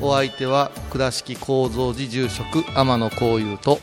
[0.00, 3.80] お相手は倉敷構造寺住職天野幸雄と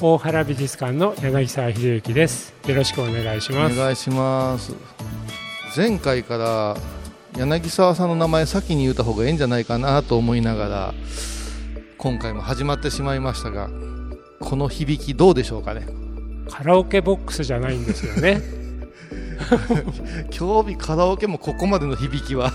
[0.00, 2.54] 大原美術館の柳沢秀幸です。
[2.66, 3.76] よろしくお願いしおます。
[3.76, 4.74] 願いします。
[5.76, 6.76] 前回から
[7.36, 10.94] 柳沢さんの名前先に言った方がいいんじゃないかなと思いながら
[11.98, 13.68] 今回も始まってしまいましたが
[14.40, 15.86] この響きどうでしょうかね。
[16.48, 18.40] カラオケボックスじゃないんですよね。
[20.36, 22.52] 今日日カラオケもここまでの響きは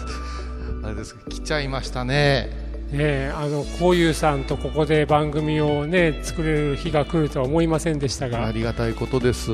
[0.84, 2.63] あれです来ちゃいましたね
[2.94, 9.52] ねえあのこういうさんとここで番組をね作れる日が来るとは思いませんでしたあがりがたいことです。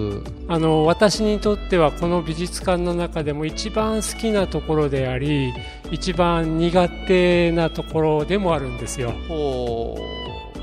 [0.50, 5.54] あの私にとってはこの美術館の中でも一番好きなところであり
[5.90, 9.14] 一番苦手なところでもあるんですよ。
[9.30, 9.98] ほ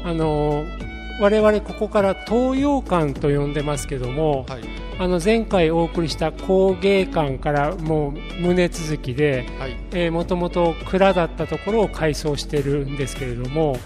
[0.05, 0.65] あの
[1.19, 9.45] 我々ここから東洋館と呼んでますけどもうはいあの前回お送りした工芸館からもう胸続きで
[10.11, 13.77] もともと蔵だったところを改装してるんですけれども、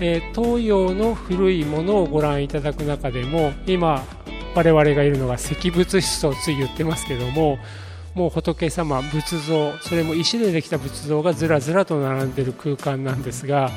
[0.00, 4.04] えー東洋の古いものをご覧いただく中でも今
[4.54, 7.58] 我々がいるのが石仏室とつい言ってますけども
[8.14, 13.70] もう仏様仏像それも石でできた仏像がずらずらと並んでる空間なんですが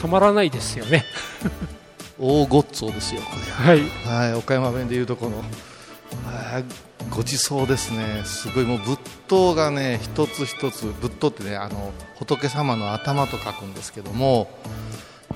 [0.00, 1.04] たまらないですよね
[2.18, 3.20] 大ごっつおですよ。
[3.22, 4.30] これははい。
[4.30, 5.38] はい岡山弁でいうとこの。
[5.38, 6.64] はい
[7.10, 8.22] ごちそうですね。
[8.24, 8.98] すごいもう仏
[9.28, 14.50] 塔がね一つ一つ仏塔ってねあの仏様の頭と書くんですけども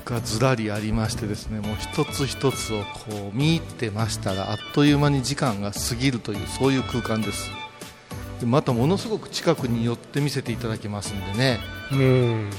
[0.05, 7.51] がずらりありましてですねもう一つ一つをこう見入ってましたらあっという間に時間が過ぎるというそういう空間です。
[8.41, 11.61] でまたものすごく近くに寄って見せていただきますんでね。
[11.93, 12.51] うん。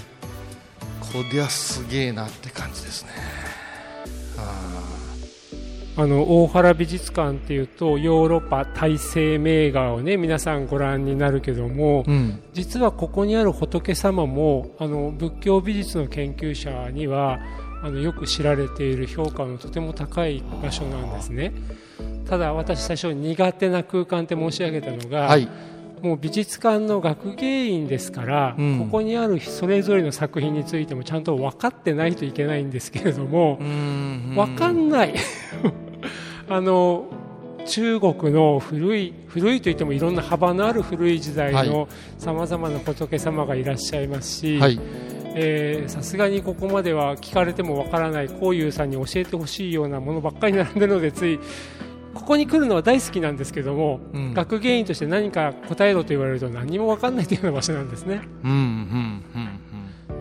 [1.14, 3.10] こりゃすげえなって感じですね
[4.46, 4.74] あ
[5.96, 12.44] あの大原美術館っていうとヨーロッパ大西名画をね皆さんご覧になるけども、ーうん。
[12.54, 17.40] 実はここにある仏様もあの仏教美術の研究者には
[17.84, 21.54] あのよく知られている評価のとても高い場所なんですね。
[22.28, 25.48] ただ私最初苦手な空間って申し上げたのが、はい
[26.04, 28.80] もう美術館の学芸員ですから、うん。
[28.80, 34.34] ここにあるそれぞれの作品についてもちゃんと分かってないといけないんですけれども、うん。
[34.36, 35.14] わかんない。
[36.50, 37.06] あの
[37.66, 41.88] 中国の古い古いといってもいろんな幅のある古い時代の
[42.18, 44.80] さまざまな仏様がいらっしゃいますしはい。
[45.36, 51.40] えーさすがにここまでは聞かれてもわからないこういうさんに教えてほしいようなものばっかり並んでるのでつい
[52.14, 54.34] ここに来るのは大好きなんですけども、うん。
[54.34, 58.22] 学芸員として何か答えろと言われると何もわかんないというような場所なんですね。
[58.44, 58.58] うんうん
[59.36, 59.60] うん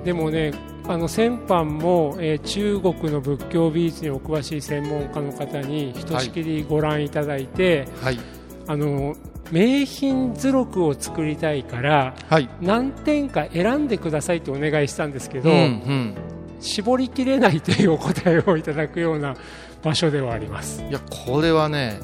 [0.04, 0.52] でもね
[0.88, 8.18] あの先般も、えー中国の仏教美術にお詳しい専門家の方にひとしきりご覧いただいて、うんはい。
[8.66, 9.14] あの
[9.52, 12.48] 名品図録を作りたいからはい。
[12.60, 16.14] 何点か選んでくださいとお願いしたんですけど、うんうん。
[16.58, 19.36] 絞りきれないというお答えをいただくような
[19.82, 20.82] 場所ではあります。
[20.88, 22.00] いやこれはね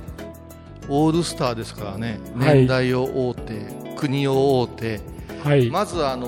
[0.88, 2.58] オールスターですからねはい。
[2.60, 3.66] 年代を追うて、
[3.96, 5.00] 国を追うて
[5.42, 6.26] はい、まずあの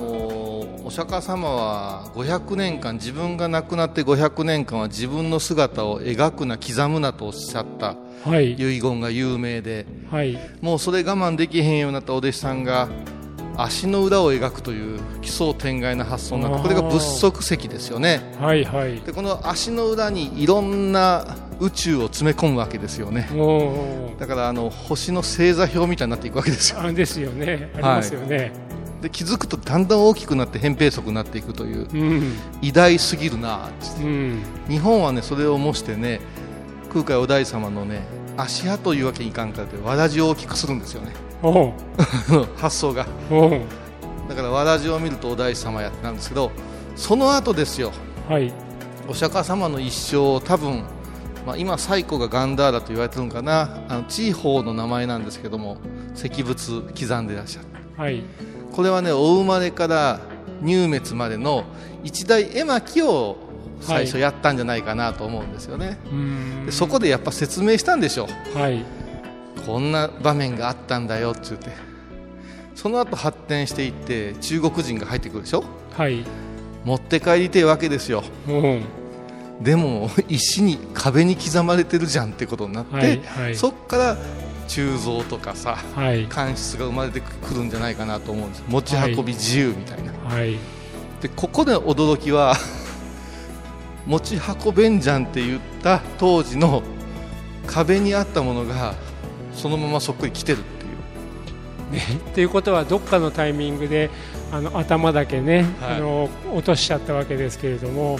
[0.85, 9.87] お釈迦様は500年間自分が亡くなって500年間は自分の姿を描くな刻むなとおっしゃったはい、遺言が有名で。
[10.11, 12.87] はい、もうそれ我慢できへんようになったお弟子さんが
[13.57, 18.21] 足の裏を描くという奇想天外な発想になってこれが仏足石ですよね。
[18.39, 18.99] はい、はい。
[19.01, 23.29] でこの足の裏にいろんな宇宙を詰め込むわけですよね。
[23.31, 26.91] もだからあの星の星座表みたいになっていくわけですよ。
[26.91, 28.51] ですよね、ありますよね。
[29.01, 33.67] で気づくとだんだん大きくなって扁平足になっていくといううん、偉大すぎるな。
[33.67, 36.21] ってうん、日本はねそれを模してね
[36.91, 38.03] 空海お大様のね
[38.37, 41.13] 足跡というわけにいかんからってわらじを大きくするんですよね
[42.57, 43.05] 発想が。
[44.29, 46.51] だからわらじを見るとお大師様やってなんですけど
[46.95, 47.91] その後ですよ。
[48.29, 48.53] はい、
[49.07, 50.83] お釈迦様の一生を多分
[51.45, 53.83] まあ、今最古がガンダーラと言われてるのかな。
[53.89, 55.77] あの地方の名前なんですけども
[56.15, 57.67] 石仏刻んでらっしゃる
[57.97, 58.23] はい。
[58.71, 60.19] これはねお生まれから
[60.61, 61.65] 入滅までの
[62.03, 63.37] 一大絵巻を
[63.81, 66.65] 最初やったんじゃないかなと思うんですよね、うーん。
[66.67, 68.57] でそこでやっぱ説明したんでしょう。
[68.57, 68.85] はい
[69.65, 71.71] こんな場面があったんだよって言って
[72.75, 75.63] その後発展していって中国人が入ってくるでしょ？
[75.93, 76.23] はい。
[76.83, 78.23] 持って帰りてえわけですよ。
[78.47, 78.83] うん。
[79.61, 83.55] でも石に壁に刻まれてるじゃんってことになって、はいはい。
[83.55, 84.17] そっから
[84.67, 86.25] 鋳造とかさはい。
[86.29, 88.63] 乾漆が生まれてくるんじゃないかなと思うんです。
[88.67, 90.57] 持ち運び自由みたいな、はい。
[91.21, 92.55] でここで驚きは
[94.07, 96.81] 持ち運べんじゃんって言った当時の
[97.67, 98.95] 壁にあったものが
[99.61, 101.93] そのままそっくり来てるっていう。
[101.93, 101.99] ね、
[102.31, 104.09] っていうことはどっかのタイミングで
[104.51, 105.95] あの頭だけね、はい。
[105.97, 108.17] あの落としちゃったわけですけれども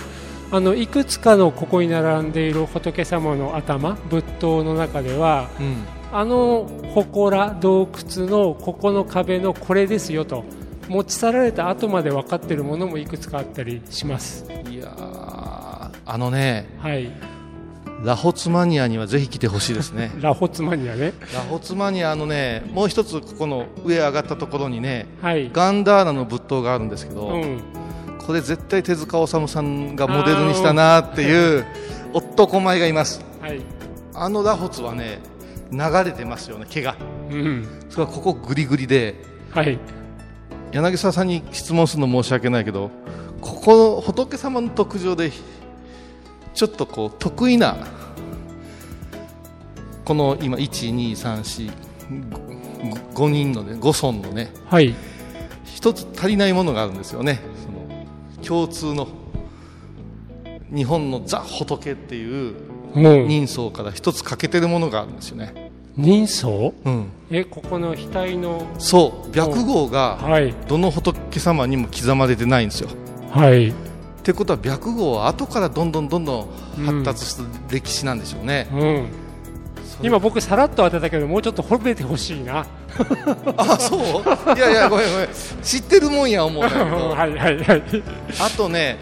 [0.51, 5.75] あのいくつかのここに並んでいる仏様の頭仏塔の中ではうん。
[6.13, 7.87] あの祠洞
[8.17, 10.43] 窟のここの壁のこれですよと
[10.89, 14.45] 持ち去られた後まで分かっているものもいくつかあったりします。
[14.69, 17.09] いやーあのねはい、
[18.03, 21.13] ラホツマニアにはぜひ来てほしいですね ラホツマニアね。
[21.33, 25.49] ラホツマニアのねもう一つここの上上がったところにねはい。
[25.53, 27.61] ガンダーラの仏塔があるんですけど、うん。
[28.25, 31.65] これ絶対手塚治虫さんがモデルにしたなっていう
[32.13, 33.61] 男前がいますはい。
[34.13, 35.19] あのラホツはね
[35.71, 36.95] 流れてますよね毛が
[37.29, 37.67] うん。
[37.89, 39.15] それはここグリグリで
[39.51, 39.77] はい。
[40.71, 42.89] 柳沢さんに質問するの申し訳ないけど
[43.41, 45.31] ここの仏様の特徴で
[46.53, 47.77] ちょっとこう得意な
[50.05, 51.71] この今12345
[53.29, 54.93] 人のね5尊のねはい。
[55.65, 57.39] 一つ足りないものがあるんですよね。
[57.65, 57.81] その
[58.43, 59.07] 共通の
[60.73, 62.55] 日本のザ・仏っていう
[62.95, 66.73] 人相から一つ欠けてるものがあるんですよね、人相？
[66.85, 69.31] うん、え、ここの額の、そう。
[69.33, 70.53] 白号がはい。
[70.67, 72.89] どの仏様にも刻まれてないんですよ。
[73.31, 73.73] はい。
[74.21, 76.47] ってことは白号は後からどんどんどんど
[76.79, 79.07] ん発達した歴史なんでしょうね、うん。
[80.03, 82.67] 今僕さらっと当てたけどもうちょっと褒めてほしいな。
[83.57, 83.99] あそう？
[84.55, 85.29] いやいやごめんごめん
[85.63, 87.83] 知ってるもんや思うんだけど はいはいはい。
[88.39, 88.99] あとね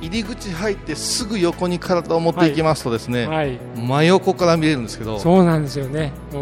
[0.00, 3.58] 入り口入ってすぐ横に体を持っていきますとですね、はい。
[3.76, 6.12] 真横から見れるんですけどそうなんですよね。
[6.32, 6.36] う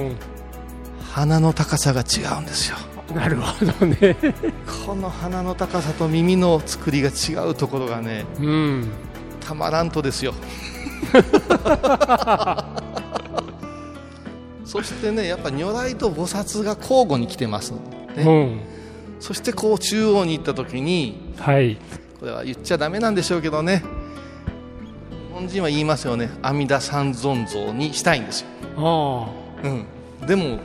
[1.13, 2.81] 鼻の高さが違うんですよん。
[3.15, 4.17] なるほどね。
[4.87, 8.89] この鼻の高さと耳の作りが違うところがねうん。
[9.41, 10.35] たまらんとですよ
[14.65, 17.79] そしてねやっぱ如来と菩薩が交互に来てます、ね
[18.19, 18.61] うん。
[19.21, 21.79] そしてこう中央に行った時にはい。
[22.19, 23.83] これは言っちゃダメなんでしょうけどね
[25.11, 28.47] 日本人は言いますよね阿弥陀三尊像にしたいんですよ、
[28.79, 29.29] あ
[29.63, 29.69] う
[30.25, 30.59] ん、でも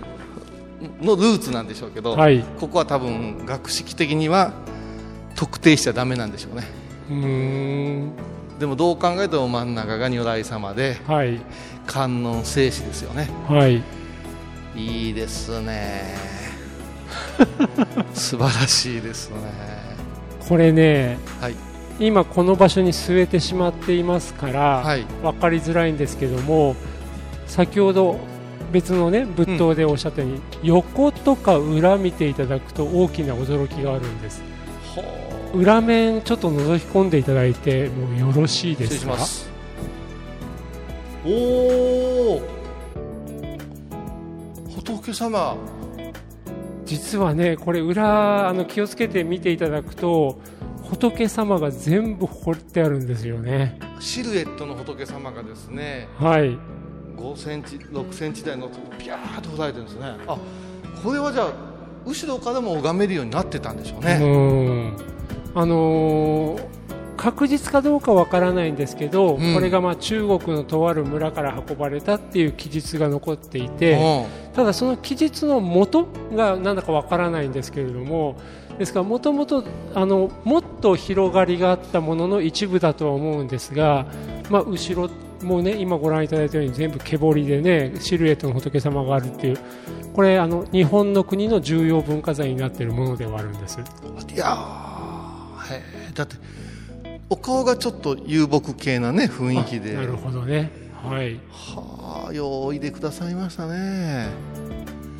[1.01, 2.17] のルーツなんでしょうけど、あ。
[2.17, 2.43] はい。
[2.59, 4.53] ここは多分学識的には
[5.35, 6.63] 特定しちゃダメなんでしょうね
[7.09, 7.15] うー
[8.05, 8.11] ん。
[8.59, 11.39] でもどう考えても真ん中が如来様ではい。
[11.87, 13.81] 観音聖子ですよねはい。
[14.75, 16.15] いいですね
[18.13, 19.35] 素晴らしいですね
[20.47, 21.55] これね、はい
[21.99, 26.75] 今この場所に据えてしまっていますから、はい分かりづらいんですけども
[27.45, 28.17] 先ほど
[28.71, 34.41] 別のね仏塔でおっしゃったように、横とか裏見ていただくと大きな驚きがあるんです。
[34.95, 35.03] ほ
[35.57, 39.49] 裏面ちょっと覗き込んでいただいてもうよろしいで失礼すかします。
[41.25, 42.41] おお
[44.69, 45.57] 仏様。
[46.85, 50.41] 実はねこれ裏あの気をつけて見ていただくと
[50.83, 53.79] 仏様が全部彫ってあるんですよね。
[53.99, 56.07] シルエットの仏様がですね。
[56.17, 56.57] はい
[57.21, 60.15] 5センチ6センチ台のピャーッと掘られてるんですね。
[60.27, 60.37] あ
[61.03, 61.53] これはじゃあ
[62.05, 64.97] 後ろからも拝めるようになってたんでしょううね、ん。
[65.53, 66.81] あのー
[67.21, 69.53] 確実かどうかわからないんですけど、うん。
[69.53, 78.37] これがまあ中国のとある村から運ばれたっていう記述が残っていて、ただその記述の元が何だかわからないんですけれども
[78.79, 79.63] ですからもともと
[79.93, 84.07] あのもっと広がりがあったものの一部だとは思うんですが、
[84.49, 85.07] まあ、後ろ
[85.45, 89.57] もね今ご覧いただいたように全部毛彫りでねシルエットの仏様があるっていう
[90.13, 93.79] これあの日本の国の重要文化財になっているものではあるんです。
[93.79, 96.35] いやーだって
[97.29, 100.71] お顔がちょっと遊牧系なね雰囲気でなるほどね。
[101.03, 101.39] はい。
[101.49, 104.27] はあよういでくださいましたね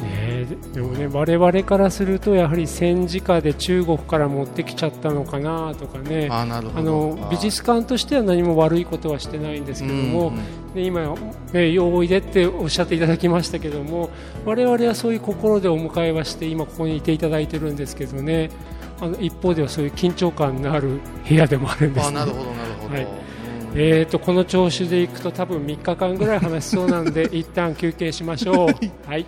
[0.02, 6.28] ねねでもね我々からするとやはり戦時下で中国から持ってきちゃったのかなとかね。
[6.32, 10.74] あの美術館としては何も悪いことはしてないんですけども、うんうん。
[10.74, 11.16] で今、
[11.54, 14.10] ね、ようおいでっておっしゃっていただきましたけども
[14.46, 18.50] 我々はそういう心でお迎えはして今ここにいていただいてるんですけどね。
[19.00, 23.04] あの一方ではそういう緊張感のある部屋でもあるんです、ね、あなるほどなるほど、はい。
[23.04, 23.10] うん。
[23.74, 28.68] えー、とこの調子でいくと多分3日間ぐらい話しそうなんで 一旦休憩しましょう。
[29.10, 29.26] はい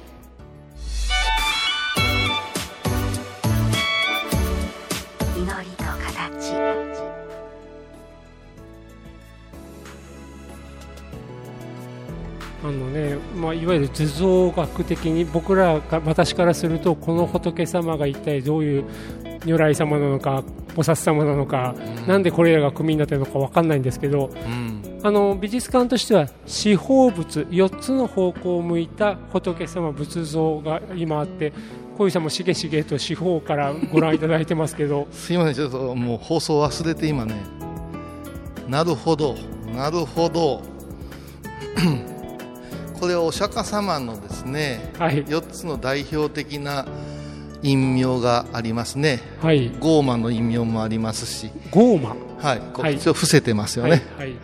[13.54, 18.86] あ、いわゆる図像学的に僕らが私からするとこの仏様が一体どういう
[19.46, 20.44] 如来様なのか
[20.76, 21.76] 菩薩様なのか、
[22.08, 25.00] なんでこれらが組になっているのか分かんないんですけどうん。
[25.04, 31.52] あの美術館としては四方仏4つの方向を向いた仏様仏像が今あって
[31.98, 35.08] 小遊さんもしげしげと四方からご覧いただいてますけど。
[35.12, 37.36] すいませんちょっともう放送忘れて今ね。
[38.68, 39.36] なるほど。
[39.76, 40.62] なるほど
[43.04, 45.26] これはお釈迦様のですねはい。
[45.26, 46.86] 4つの代表的な
[47.62, 49.20] 陰陽がありますね。
[49.42, 49.72] はい。
[49.78, 51.52] ゴーマの陰陽もありますし。
[51.70, 52.16] ゴーマ。
[52.42, 52.62] はい。
[52.72, 52.94] こはい。
[52.94, 53.92] っちを伏せてますよはい。
[53.92, 54.36] ねはい。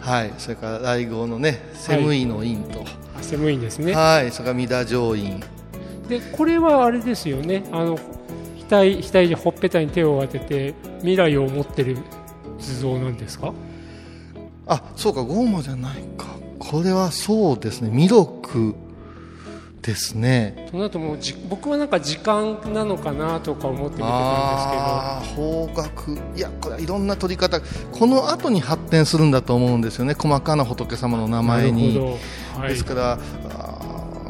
[0.00, 2.84] はい、それから来号のねセムイの陰と。
[3.16, 3.94] あセムインですね。
[3.94, 5.40] はい、それから三田上院。
[6.08, 7.68] でこれはあれですよね。
[7.70, 7.96] あの
[8.68, 11.98] 額額にほっぺたに手を当てて未来を持ってる
[12.58, 13.54] 図像なんですか？
[14.66, 15.22] あそうか。
[15.22, 16.26] ゴーマじゃないか
[16.58, 17.90] これはそうですね。
[17.92, 18.74] 弥勒
[19.82, 20.68] ですね。
[20.70, 25.42] その後もうじ僕はなんか時間なのかなとか思って見てたんですけど。
[25.42, 26.36] 方角。
[26.36, 27.60] いやこれはいろんな取り方。
[27.60, 30.14] この後に発展するんだと思うんですよね。
[30.14, 31.98] 細かな仏様の名前に、
[32.56, 32.68] はい。
[32.70, 33.18] ですから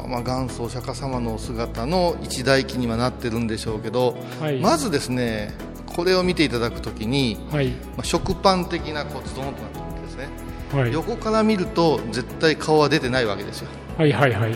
[0.07, 4.59] まあ、元祖お釈迦様のお姿の一大記にはなってるんでしょうけど、はい。
[4.59, 5.53] まずですね
[5.85, 7.67] これを見ていただくときに、はい。
[7.67, 10.29] まあ、食パン的な骨丼となってるわけですね、
[10.73, 10.93] はい。
[10.93, 13.69] 横から見ると絶対顔は出てないわけですよ。
[13.97, 14.55] はいはいはい。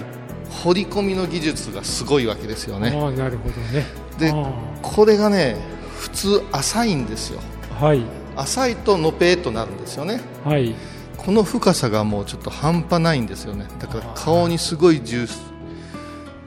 [0.49, 2.91] 彫り込みの技術がすごいわけですよね。
[2.95, 3.85] ああなるほどね。
[4.19, 5.57] であこれがね
[5.97, 7.41] 普通浅いんですよ。
[7.79, 8.03] あはい。
[8.35, 10.21] 浅いとのぺーっとなるんですよね。
[10.43, 10.75] はい。
[11.17, 13.67] この深さがもうちょっと半端ないんですよね。
[13.79, 15.27] だから顔にすごい重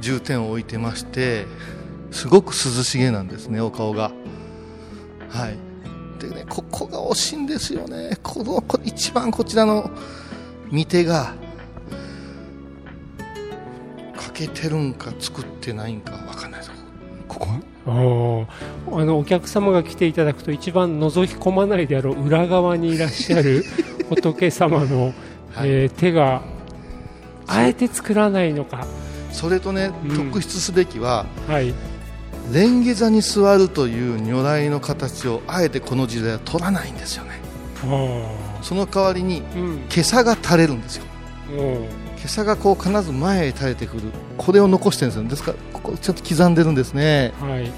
[0.00, 1.46] 重点を置いてまして
[2.10, 4.12] すごく涼しげなんですねお顔が。
[5.28, 5.65] はい
[6.18, 8.18] でねここが惜しいんですよね。
[8.22, 9.90] このこ一番こちらの
[10.70, 11.34] 見手が
[14.16, 16.72] 欠けてるんか作ってないんかわかんないぞ。
[17.28, 17.46] ここ？
[17.88, 23.64] あのお客様が来ていただくと一番覗き込まないであろう裏側にいらっしゃる
[24.10, 25.12] 仏様の、
[25.52, 25.68] はい。
[25.68, 26.42] えー手が
[27.46, 28.86] あえて作らないのか。
[29.30, 30.16] それとね、うん。
[30.16, 31.72] 特筆すべきははい
[32.52, 37.40] 蓮華座に座るという如来の形をあえてこの時代は取らないんですよね。
[37.84, 39.86] あその代わりにあうん。
[39.88, 41.04] 袈裟が垂れるんですよ。
[42.16, 44.02] 袈裟がこう必ず前へ垂れてくる。
[44.36, 45.28] これを残してるんですよ。
[45.28, 47.32] ですからここちょっと刻んでるんですね。
[47.40, 47.70] はい。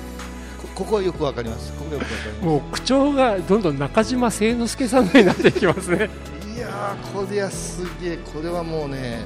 [0.61, 1.73] こここはよくわかります。
[1.73, 5.91] ここがよくわかりまもう口調がどんどん中島誠之助さんになっていきます。
[5.91, 6.11] ね
[6.43, 9.21] すいやーこれはすげえこれはもうね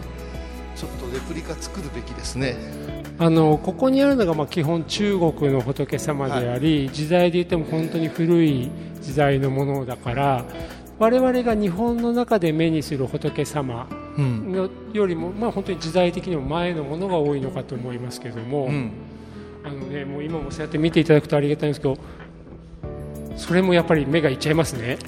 [0.83, 2.57] ちょっとレプリカ作るべきですね。
[3.17, 8.69] あのここにあるのがまあ基本中国の仏様であり、時代で言っても本当に古い
[9.01, 10.45] 時代のものだから
[10.99, 13.87] 我々が日本の中で目にする仏様
[14.19, 18.91] うん、のよりも、まあ、本当に時代的にも前のものが多いのかと思いますけども、うん、
[19.65, 21.97] あのね、もう今もそうやって見ていただくとありがたいんですけど
[23.39, 24.99] それもやっぱり目がいっちゃいますね。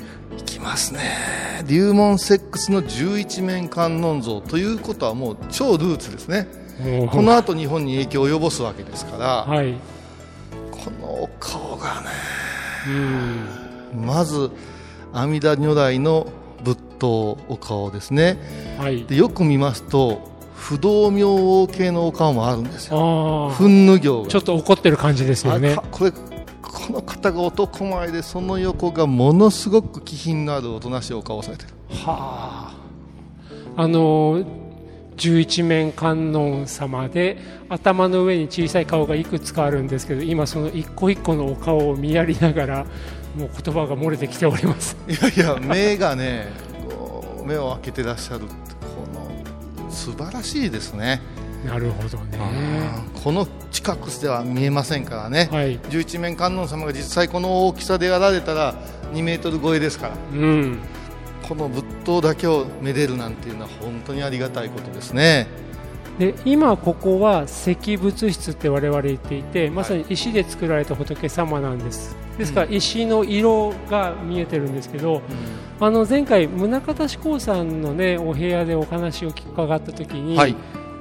[0.65, 1.01] ますね。
[1.69, 2.41] 龍門石窟
[2.71, 6.49] の十一面観音像ということはもう超ルーツですね。
[7.13, 9.75] この後日本に影響を及ぼすわけですから、はい、
[10.73, 12.09] このお顔がね
[13.95, 14.07] うん。
[14.07, 14.51] まず
[15.13, 16.27] 阿弥陀如来の
[16.65, 18.39] 仏頭お顔ですね。
[18.79, 22.99] はい、でよく見ますと不動明王系のお顔もあるんですよ。
[22.99, 24.29] あ憤怒行が。
[24.29, 25.77] ちょっと怒ってる感じですよね。
[25.93, 26.13] これ
[26.87, 31.71] この方が男前でその横がものすごく気品のあるおとなしいお顔をされてる。
[31.89, 32.75] は
[33.77, 34.45] あ、あの
[35.17, 37.39] 十一面観音様で
[37.71, 42.85] 頭の上に小さい顔がいくつかあるんですけど今その一個一個のお顔を見やりながら
[43.35, 44.95] もう言葉が漏れてきております。
[45.09, 46.53] いやいや目がね
[47.47, 49.07] 目を開けてらっしゃるってこ
[49.81, 51.23] の素晴らしいですね、
[51.65, 52.39] なるほどね。
[53.23, 55.81] この近くでは見えませんからね、はい。
[55.89, 58.75] 十一面観音様が実際この大きさでやられたら
[59.13, 60.15] 2メートル超えですから。
[60.33, 60.79] うん。
[61.49, 65.47] この仏塔だけをめでるなんていうのは本当にありがたいことですね。
[66.19, 72.17] で今ここは石仏室って我々言っていてまさに石で作られた仏様なんです。
[72.39, 75.23] ですから石の色が見えてるんですけど、
[75.81, 80.57] あの前回宗像志功さんのねお部屋でお話を伺った時に、はい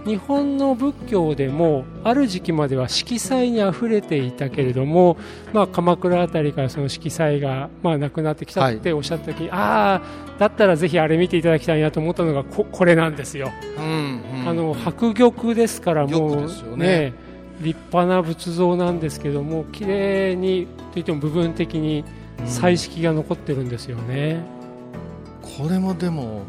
[0.05, 5.17] 日本の仏教でもある時期までは色彩にあふれていたけれども、
[5.53, 10.01] まあ、鎌倉あたりからその色彩が、まあ、なくなってきたっておっしゃった時に、ああ
[10.39, 14.49] だったらぜひあれ見ていただきたいなと思ったのがここれなんですよ、うんうん。
[14.49, 17.13] あの白玉ですからもう玉ですよね。
[17.61, 22.03] 立派な仏像なんですけども綺麗にといっても部分的に
[22.45, 24.43] 彩色が残ってるんですよね、
[25.41, 26.41] これもでも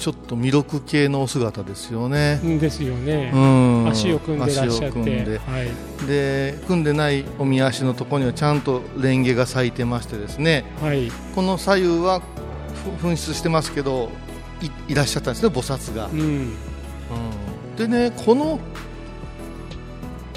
[0.00, 3.88] ちょっと弥勒系のお姿ですよね、うんですよね、うん。
[3.88, 5.24] 足を組んでらっしゃっ足を組んで。
[5.24, 6.06] てはい。
[6.06, 10.64] で組んでないおみ足のところにはちゃんとレンゲが咲いてましてですね。
[10.80, 11.12] はい。
[11.34, 12.22] この左右は
[12.98, 14.08] ふ紛失してますけど
[14.62, 16.18] いいらっしゃったんですね菩薩が、うん。
[16.18, 16.50] うん。
[17.76, 18.58] でねこの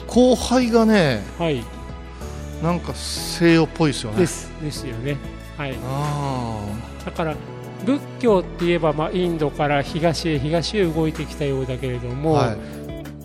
[0.07, 1.63] 後輩がねはい。
[2.61, 4.17] なんか西洋っぽいですよね。
[4.19, 5.15] ですですよね。
[5.57, 5.77] はい。
[5.85, 6.59] あ
[7.05, 7.33] だから
[7.85, 12.57] 仏教って言えば、まあ、インドから東へ東へ動いてきたようだけれどあも、はい。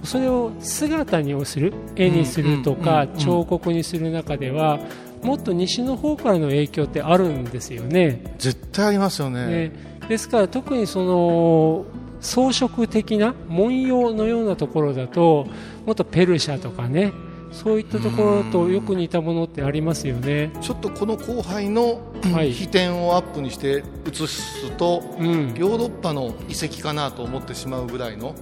[0.05, 3.21] それを姿にする絵にするとか、うんうんうんうん。
[3.21, 4.79] 彫刻にする中では
[5.23, 8.23] もっと西の方からの影響ってあるんですよね。
[8.39, 9.47] 絶対ありますよね。
[9.47, 9.73] ね。
[10.09, 11.85] ですから特にその
[12.21, 15.47] 装飾的な文様のようなところだと
[15.87, 17.13] もっとペルシャとかね
[17.53, 20.53] そういったところとよく似たものってありますよね。
[20.61, 22.01] ちょっとこの後輩の
[22.33, 22.53] はい。
[22.53, 28.35] 飛天をアップにして写すとうん、ヨーロッパの遺跡かなと思ってしまうぐらいの、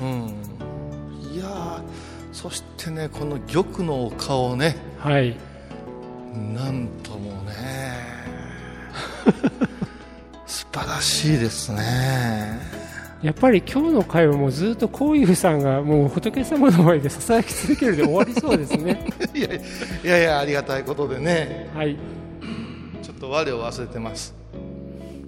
[0.00, 0.28] うん、
[1.32, 1.82] いやー
[2.32, 4.76] そしてねこの玉のお顔ね。
[4.98, 5.36] はい。
[6.54, 7.52] なんともね。
[10.46, 12.87] 素晴らしいですね
[13.22, 19.04] やっぱり今日の会話もずっとこういうさんがもう仏様の前でささやき続けるで終わりそうですね。
[19.34, 19.60] いやい
[20.04, 21.96] やいやありがたいことでねはい。
[23.02, 24.34] ちょっと我を忘れてます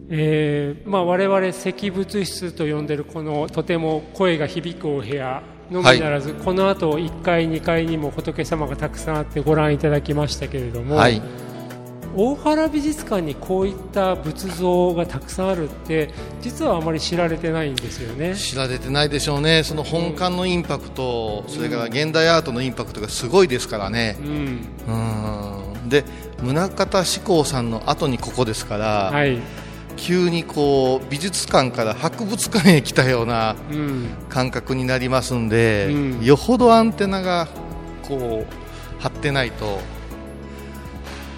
[0.09, 11.23] えーまあ我々石仏室と呼んでるこのとても声が響くお部屋のみならず、この後1階2階にも仏様がたくさんあってご覧いただきましたけれども、はい
[12.17, 18.35] 大原美術館にこういった仏像がたくさんあるって実はあまり知られてないんですよね。
[18.35, 19.63] 知られてないでしょうね。
[19.63, 24.17] その本館のインパクト、それから現代アートのインパクトがすごいですからね。
[24.21, 24.67] うん。
[24.89, 25.89] うん。
[25.89, 26.05] で
[26.43, 29.39] 宗像志功さんの後にここですから、はい。
[29.97, 34.09] 急にこう美術館から博物館へ来たようなうん。
[34.29, 36.25] 感覚になりますんで、うん。
[36.25, 37.49] よほどアンテナが
[38.09, 39.79] こう張ってないと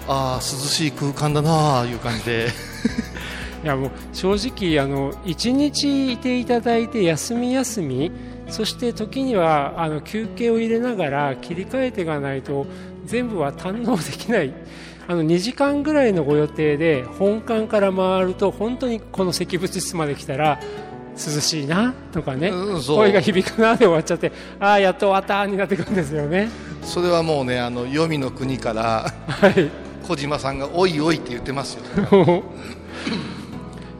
[0.07, 2.47] ああ涼しい空間だなあいう感じで。
[3.63, 8.11] いやもう正直あの一日いていただいて休み休み
[8.49, 12.65] そして時にはあの休憩を入れながら切り替えていかないと
[13.05, 14.53] 全部は堪能できない。
[15.05, 20.59] あの2時間ぐらいのご予定で本館から回ると本当にこの石仏室まで来たら
[21.13, 26.49] 涼しいなとかね、うん声が響くなで終わっちゃってああやっと終わったになってくるんですよね。
[26.83, 32.43] それはもうねあの黄泉の国から はい小島さんが「おいおい」って言ってますよ。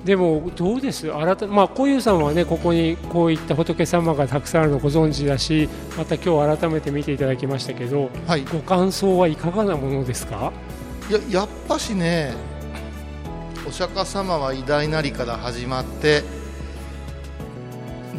[0.04, 1.10] でもどうです？
[1.10, 8.44] 改めまあ小遊さんはねここにこういった仏様がたくさんあるのご存知だしまた今日改めて見ていただきましたけどはい。
[8.52, 10.52] ご感想はいかがなものですか？
[11.10, 12.34] いややっぱしね
[13.66, 16.22] お釈迦様は偉大なりから始まって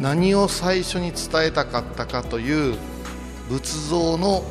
[0.01, 2.75] 何を最初に伝えたかったかという
[3.49, 4.43] 仏像の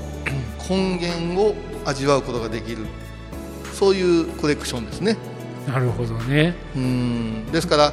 [0.71, 2.87] 根源を味わうことができる
[3.75, 5.17] そういうコレクションですね。
[5.67, 6.55] なるほどね。
[6.77, 7.47] うん。
[7.53, 7.93] ですから、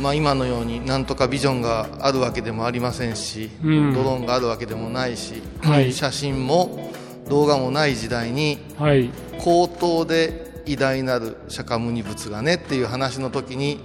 [0.00, 3.94] まあ、今のようになんとかビジョンがあるわけでもありませんし、うん。
[3.94, 5.92] ドローンがあるわけでもないし、はい。
[5.92, 6.90] 写真も
[7.28, 9.10] 動画もない時代にはい。
[9.38, 13.80] 口頭で偉大なる釈迦牟尼仏がねっていう話の時に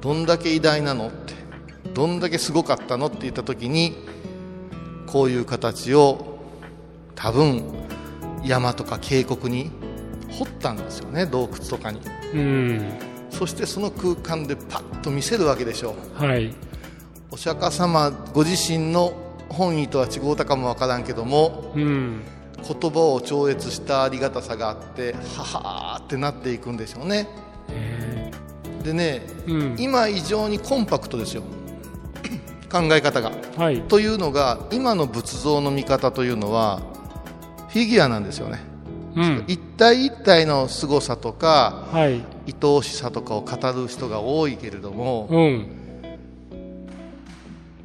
[0.00, 1.34] どんだけ偉大なのって
[1.94, 3.94] どんだけすごかったのって言った時に
[5.06, 6.38] こういう形を
[7.14, 7.64] 多分
[8.44, 9.70] 山とか渓谷に
[10.30, 12.00] 掘ったんですよね洞窟とかに。
[12.34, 12.92] うん。
[13.30, 16.24] そしてその空間でパッと見せるわけでしょう。
[16.24, 16.54] はい。
[17.30, 19.12] お釈迦様ご自身の
[19.48, 22.22] 本意とは違うたかもわからんけどもうん。
[22.56, 27.28] 言葉を超越したありがたさがあってははーってなっていくんでしょうね。
[27.68, 28.30] へ
[28.82, 29.76] でねーうん。
[29.78, 31.42] 今以上にコンパクトですよ。
[32.70, 33.32] 考え方が。
[33.56, 33.82] はい。
[33.82, 36.80] というのが今の仏像の見方というのは
[37.68, 38.60] フィギュアなんですよね
[39.16, 39.44] うん。
[39.48, 42.22] 一体一体の凄さとかはい。
[42.46, 45.66] 愛おしさとかを語る人が多いけれどもうん。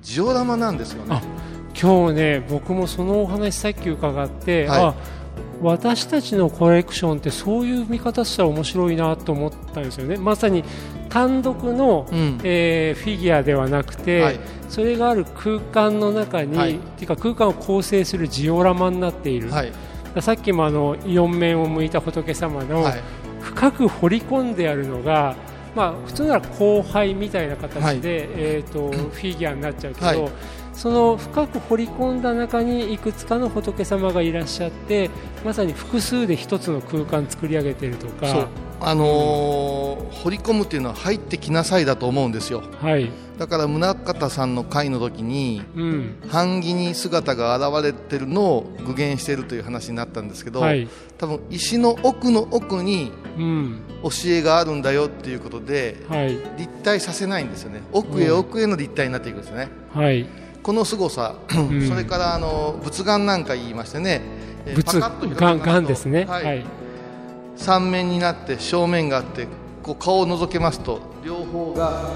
[0.04, 1.16] ジオラマなんですよね。
[1.16, 1.22] あ
[1.80, 4.82] 今日ね僕もそのお話さっき伺って、はい。
[4.82, 4.96] あ
[5.62, 10.18] 私たちのコレクションってそういう見方したら面白いなと思ったんですよね。
[10.18, 10.64] まさに
[11.10, 12.40] 単独の、うん。
[12.44, 14.40] えーフィギュアではなくて、はい。
[14.70, 16.78] それがある空間の中に、はい。
[16.78, 19.72] っていうか空間を構成するジオラマになっている、はい
[20.20, 23.02] さっきもあの四面を向いた仏様の、はい。
[23.42, 25.36] 深く掘り込んであるのが、
[25.76, 30.32] まあ、普通なら後輩みたいな形で、えー、とフィギュアになっちゃうけど、はい
[30.82, 35.12] その深く掘り込んだ中にいくつかの仏様がいらっしゃって
[35.46, 38.48] まさに複数で一つの空間作り上げているとか、
[38.80, 42.64] あのー掘り込むっていうのは入ってきなさいだと思うんですよ。
[42.82, 43.12] はい。
[43.38, 46.16] だから宗像さんの会の時にうん。
[46.32, 50.88] 版木に姿が現れてるのを具現しているという話になったんですけど、はい。
[51.20, 53.82] 多分石の奥の奥にうん。
[54.04, 56.38] 教えがあるんだよっていうことではい。
[56.58, 57.82] 立体させないんですよね。
[57.92, 61.88] 奥へ奥への立体になっていくんですよね、はいこの凄さ、ん。
[61.88, 64.22] それからあの仏眼なんか言いましてね、
[64.66, 66.26] えー仏パカッと開くがんがんですね。
[66.26, 66.60] ははい。
[66.62, 66.64] い、
[67.56, 69.48] 三面になって正面があって
[69.82, 72.12] こう顔を覗けますと両方が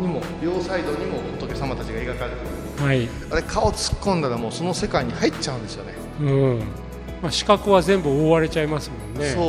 [0.00, 2.36] にも両サイドにも仏様たちが描かれて
[2.80, 2.84] る。
[2.84, 3.08] はい。
[3.30, 5.94] あれ顔突っ込んだらもうその世界に入っちゃうんですよね。
[6.20, 6.58] うん。
[7.22, 9.30] まあ、視覚は全部覆われちゃいますもんね。
[9.30, 9.44] そう。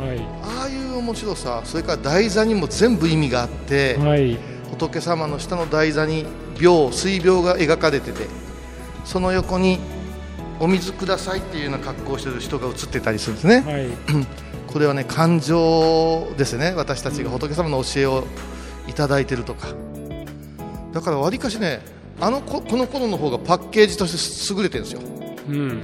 [0.00, 4.38] はああいう面白さそれから台座にも全部意味があって、い、はい。
[4.70, 6.26] 仏様の下の台座に
[6.58, 8.26] 秒水秒が描かれてて
[9.04, 9.78] その横に
[10.58, 13.88] お水くださいっていうような格好をしてる人が映ってたりするんですね、はい。
[14.66, 16.72] これはね感情ですね。
[16.76, 18.24] 私たちが仏様の教えを
[18.88, 19.68] いただいてるとか。
[20.92, 21.80] だからわりかしね
[22.20, 25.00] あのここの頃の方がパッケージとして優れてるんですよ。
[25.48, 25.82] うん。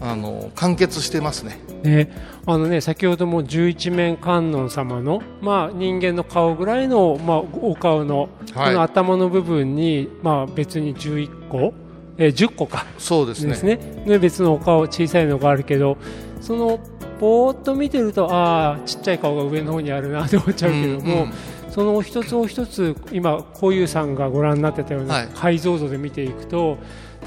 [0.00, 2.10] あの完結してますねね、
[2.46, 8.68] あのね先ほども十一面観音様の、まあ、人間の顔ぐらいの、まあ、お顔の,、はい。
[8.68, 11.74] この頭の部分に、まあ、別に11個、
[12.18, 12.86] えー10個か。
[12.98, 13.50] そうですね。
[13.50, 13.76] ですね。
[14.06, 15.96] ね別のお顔小さいのがあるけど
[16.40, 16.80] その
[17.18, 21.32] ぼーっと見てるとああちっちゃい顔が上の方にあるなって思っちゃうけども、うんうん
[21.70, 25.28] その一つお一つ今こういうさんがご覧になってたようはない。
[25.34, 26.78] 解像度で見ていくと、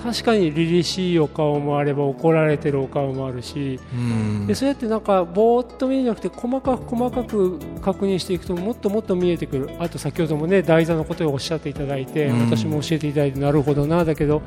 [0.03, 4.47] 確かに凛々しいお顔もあれば怒られてるお顔もあるしうん。
[4.47, 9.69] でそうやってなんかぼーっと見るんじゃなくて細かく細かく確認していくともっともっと見えてくる。
[9.79, 12.39] あと先ほどもね台座のことをおっしゃっていただいて、うん。
[12.41, 14.41] 私も教えていただいてなるほどなだけど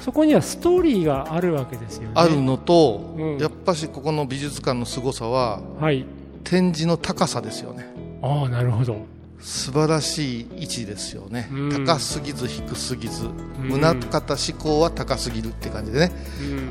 [0.00, 2.10] そこにはストーリーがあるわけですよね。
[2.14, 3.38] あるのと、うん。
[3.38, 6.04] やっぱしここの美術館の凄さははい。
[6.42, 7.86] 展示の高さですよね。
[8.22, 11.84] ああなるほど素晴らしい位置ですよね、うん。
[11.86, 13.68] 高すぎず低すぎず、ん。
[13.68, 13.94] 宗
[14.26, 16.12] 像志向は高すぎるって感じでね、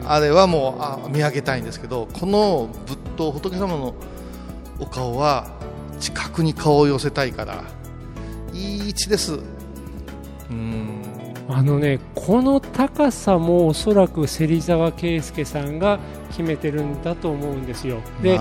[0.01, 0.09] うん。
[0.09, 3.95] あれはもうあ見上げたいんですけどこの仏塔仏様の
[4.79, 5.47] お顔は
[5.99, 7.63] 近くに顔を寄せたいから
[8.53, 9.39] いい位置です。
[10.49, 10.84] うん
[11.47, 18.01] あのねこの高さもおそらく芹沢圭介さんが決めてるんだと思うんですよ。
[18.21, 18.37] で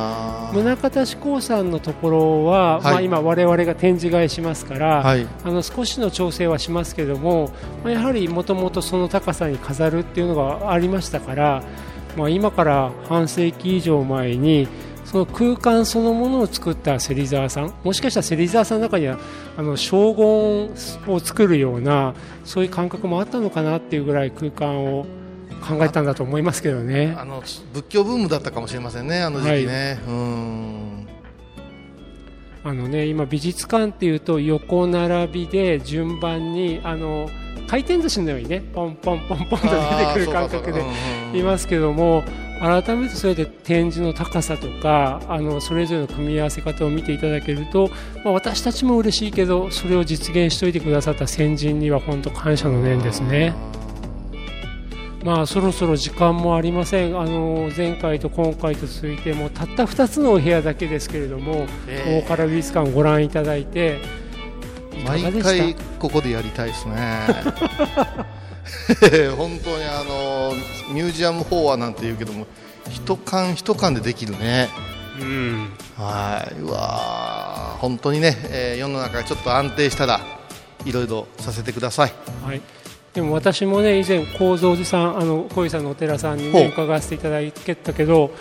[0.53, 2.83] 宗像志功さんのところは、はい。
[2.83, 5.27] まあ、今我々が展示替えしますから、はい。
[5.45, 7.53] あの少しの調整はしますけども、
[7.85, 11.63] まあやはりもともとその高さに飾るっていうのがありましたから、
[12.17, 14.67] まあ、今から半世紀以上前に
[15.15, 19.17] その空間そのものを作った芹沢さんもしかしたら芹沢さんの中には
[19.57, 25.07] あの荘厳を作るようなそういう感覚もあったのかなっていうぐらい空間を
[25.65, 27.15] 考えたんだと思いますけどね。
[27.17, 31.07] あの仏教ブームだったかもしれませんねあの時期ね、うん。
[32.65, 37.31] あのね、今、美術館っていうと横並びで順番にあの
[37.69, 39.71] 回転寿司のようにねポンポンポンポンと出
[40.07, 40.83] てくる感覚で
[41.35, 42.25] いますけども
[42.61, 47.91] 改めてそれで展示の高さとかあのそれぞれの組み合わせ方を見ていただけると、
[48.25, 53.55] まあ、私たちも嬉しいけどそれを実現しておいてくださった先人には本当感謝の念ですね。
[55.25, 57.19] まあそろそろ時間もありません。
[57.19, 62.25] あの前回と今回と続いてもうたった2つのお部屋だけですけれども、ええ。
[62.27, 64.01] 大原美術館をご覧いただいて
[64.93, 66.95] いかが毎回ここでやりたいですね
[69.37, 70.55] 本当にあの
[70.93, 72.47] ミュージアムフォアなんて言うけども
[72.91, 74.69] 一巻一巻でできるね。
[75.21, 75.73] うん。
[75.97, 76.61] はい。
[76.61, 77.79] うわー。
[77.79, 80.21] 本当にね、えー世の中がちょっと安定したら
[80.85, 82.13] いろいろさせてください。
[82.45, 82.61] はい、
[83.13, 88.33] でも私もね以前高蔵寺さんあの小井さんのお寺さんに、ね、伺わせていただいたけど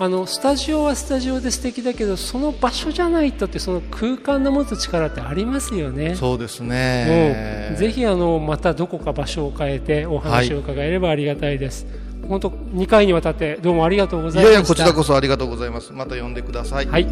[0.00, 6.14] あのスタジオはスタジオで素敵だけどその場所じゃないとってその空間の持つ力ってありますよね。
[6.14, 11.84] そうですもねうぜひあのまたどこか場所を変えてお話を伺えればありがたいです。
[12.28, 14.50] 本当2回にわたってどうもありがとうございました。
[14.50, 17.04] いやいやこちらこそありがとうございますまた呼んでくださいはい。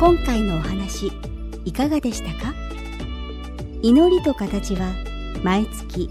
[0.00, 1.12] 今回のお話
[1.64, 2.52] いかがでしたか？
[3.82, 4.92] 祈りと形は
[5.44, 6.10] 毎月